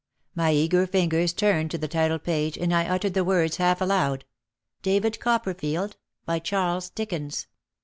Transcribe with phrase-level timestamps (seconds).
[0.33, 4.25] My eager fingers turned to the title page and I uttered the words half aloud,
[4.81, 5.91] "David Copperneld.
[6.25, 7.45] By Charles Dickens."